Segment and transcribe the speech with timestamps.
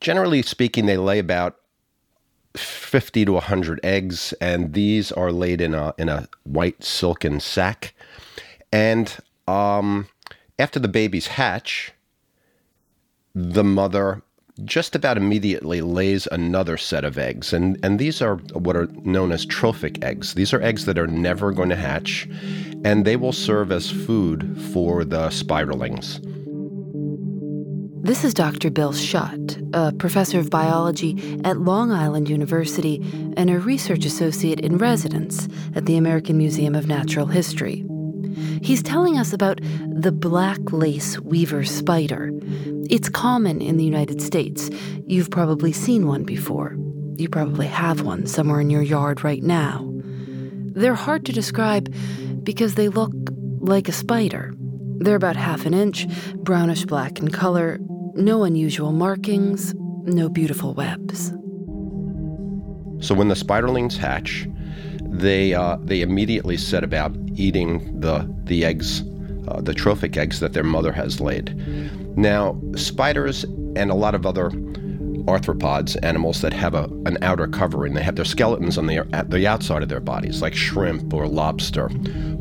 [0.00, 1.56] Generally speaking, they lay about
[2.56, 7.94] 50 to 100 eggs, and these are laid in a, in a white silken sack.
[8.72, 9.14] And
[9.46, 10.08] um,
[10.58, 11.92] after the babies hatch,
[13.34, 14.22] the mother
[14.64, 17.52] just about immediately lays another set of eggs.
[17.52, 20.34] And, and these are what are known as trophic eggs.
[20.34, 22.28] These are eggs that are never going to hatch,
[22.84, 26.20] and they will serve as food for the spiderlings.
[28.02, 28.70] This is Dr.
[28.70, 32.96] Bill Schutt, a professor of biology at Long Island University
[33.36, 37.84] and a research associate in residence at the American Museum of Natural History.
[38.62, 42.30] He's telling us about the black lace weaver spider.
[42.88, 44.70] It's common in the United States.
[45.06, 46.76] You've probably seen one before.
[47.16, 49.86] You probably have one somewhere in your yard right now.
[50.72, 51.94] They're hard to describe
[52.44, 53.12] because they look
[53.60, 54.54] like a spider.
[55.00, 57.78] They're about half an inch, brownish black in color,
[58.14, 59.74] no unusual markings,
[60.04, 61.28] no beautiful webs.
[63.00, 64.48] So when the spiderlings hatch,
[65.02, 69.02] they uh, they immediately set about eating the the eggs,
[69.48, 71.56] uh, the trophic eggs that their mother has laid.
[72.16, 73.44] Now, spiders
[73.76, 74.50] and a lot of other
[75.24, 79.30] arthropods, animals that have a, an outer covering, they have their skeletons on the at
[79.30, 81.90] the outside of their bodies, like shrimp or lobster,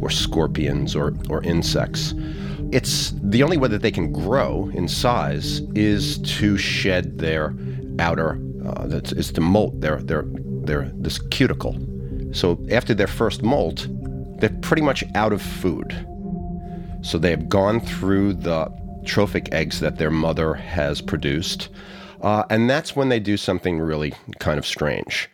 [0.00, 2.14] or scorpions or or insects.
[2.70, 7.54] It's the only way that they can grow in size is to shed their
[7.98, 10.24] outer, uh, is to molt their their
[10.64, 11.76] their this cuticle.
[12.32, 13.88] So after their first molt,
[14.38, 15.96] they're pretty much out of food.
[17.00, 18.70] So they have gone through the
[19.06, 21.70] trophic eggs that their mother has produced,
[22.20, 25.30] uh, and that's when they do something really kind of strange.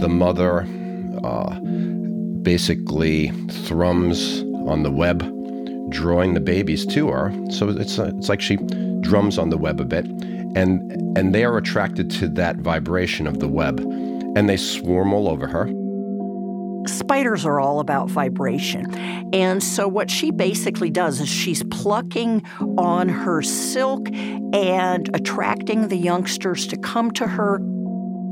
[0.00, 0.66] The mother
[1.24, 1.58] uh,
[2.42, 5.20] basically thrums on the web,
[5.90, 7.32] drawing the babies to her.
[7.50, 8.56] So it's a, uh, it's like she
[9.00, 13.40] drums on the web a bit, and and they are attracted to that vibration of
[13.40, 15.66] the web, and they swarm all over her.
[16.86, 18.94] Spiders are all about vibration.
[19.32, 22.42] And so, what she basically does is she's plucking
[22.76, 24.08] on her silk
[24.52, 27.60] and attracting the youngsters to come to her.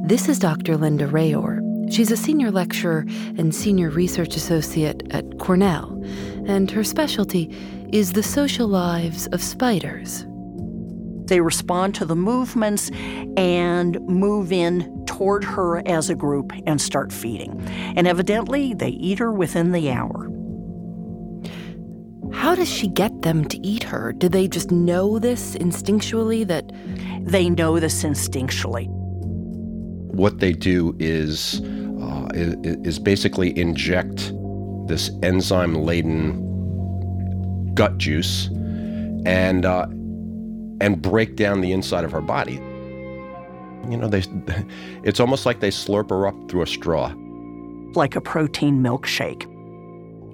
[0.05, 0.77] This is Dr.
[0.77, 1.62] Linda Rayor.
[1.91, 3.05] She's a senior lecturer
[3.37, 6.03] and senior research associate at Cornell,
[6.47, 7.55] and her specialty
[7.93, 10.27] is the social lives of spiders.
[11.27, 12.91] They respond to the movements
[13.37, 17.61] and move in toward her as a group and start feeding.
[17.97, 20.29] And evidently, they eat her within the hour.
[22.33, 24.13] How does she get them to eat her?
[24.13, 26.73] Do they just know this instinctually that.
[27.25, 28.89] They know this instinctually.
[30.13, 31.61] What they do is
[32.35, 34.33] is, is basically inject
[34.87, 36.51] this enzyme laden
[37.75, 38.49] gut juice
[39.25, 39.87] and uh,
[40.81, 42.55] and break down the inside of her body.
[43.89, 44.23] You know, they
[45.05, 47.13] it's almost like they slurp her up through a straw.
[47.95, 49.49] Like a protein milkshake.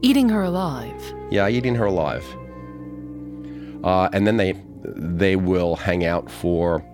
[0.00, 1.14] Eating her alive.
[1.30, 2.24] Yeah, eating her alive.
[3.84, 6.84] Uh, and then they they will hang out for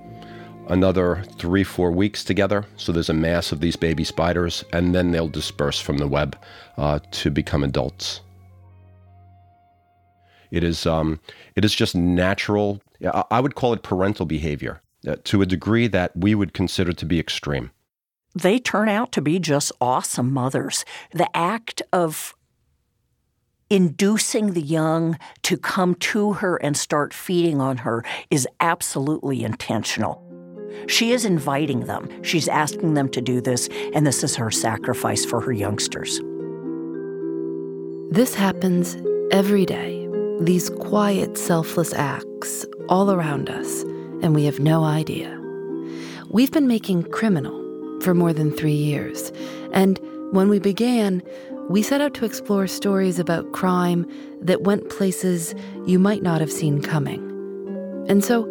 [0.68, 2.64] another three, four weeks together.
[2.76, 6.36] So there's a mass of these baby spiders, and then they'll disperse from the web
[6.76, 8.20] uh, to become adults.
[10.50, 11.20] It is, um,
[11.56, 12.80] it is just natural.
[13.30, 17.04] I would call it parental behavior uh, to a degree that we would consider to
[17.04, 17.70] be extreme.
[18.34, 20.84] They turn out to be just awesome mothers.
[21.12, 22.34] The act of
[23.70, 30.23] inducing the young to come to her and start feeding on her is absolutely intentional.
[30.86, 32.08] She is inviting them.
[32.22, 36.20] She's asking them to do this, and this is her sacrifice for her youngsters.
[38.10, 38.96] This happens
[39.30, 40.08] every day.
[40.40, 43.82] These quiet, selfless acts all around us,
[44.22, 45.40] and we have no idea.
[46.30, 47.60] We've been making criminal
[48.00, 49.32] for more than three years,
[49.72, 49.98] and
[50.32, 51.22] when we began,
[51.68, 54.06] we set out to explore stories about crime
[54.40, 55.54] that went places
[55.86, 57.22] you might not have seen coming.
[58.08, 58.44] And so,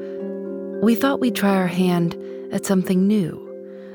[0.84, 2.14] we thought we'd try our hand
[2.52, 3.40] at something new,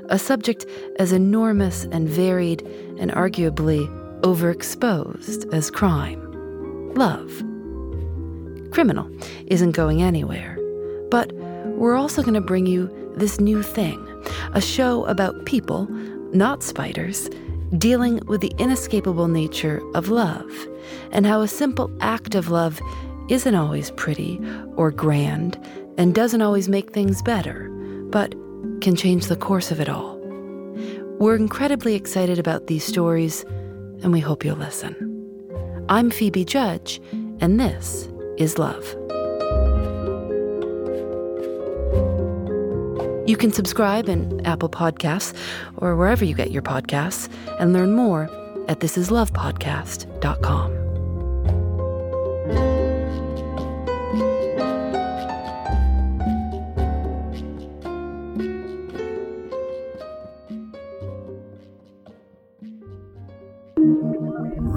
[0.08, 0.64] a subject
[0.98, 2.62] as enormous and varied
[2.98, 3.86] and arguably
[4.22, 6.24] overexposed as crime
[6.94, 7.30] love.
[8.72, 9.06] Criminal
[9.48, 10.58] isn't going anywhere,
[11.10, 11.30] but
[11.76, 14.02] we're also going to bring you this new thing
[14.54, 15.86] a show about people,
[16.32, 17.28] not spiders,
[17.76, 20.50] dealing with the inescapable nature of love
[21.12, 22.80] and how a simple act of love
[23.28, 24.40] isn't always pretty
[24.76, 25.62] or grand
[25.98, 27.68] and doesn't always make things better,
[28.10, 28.32] but
[28.80, 30.16] can change the course of it all.
[31.18, 33.44] We're incredibly excited about these stories,
[34.02, 34.94] and we hope you'll listen.
[35.88, 37.00] I'm Phoebe Judge,
[37.40, 38.08] and this
[38.38, 38.96] is Love.
[43.28, 45.36] You can subscribe in Apple Podcasts
[45.76, 47.28] or wherever you get your podcasts
[47.58, 48.30] and learn more
[48.68, 50.87] at thisislovepodcast.com.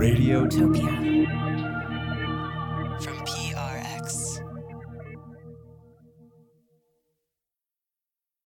[0.01, 1.50] Radiotopia.